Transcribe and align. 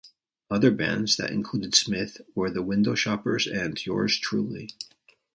Other 0.49 0.71
bands 0.71 1.15
that 1.17 1.29
included 1.29 1.75
Smith 1.75 2.21
were 2.33 2.49
the 2.49 2.63
Window 2.63 2.95
Shoppers 2.95 3.45
and 3.45 3.79
Yours 3.85 4.17
Truly. 4.17 4.69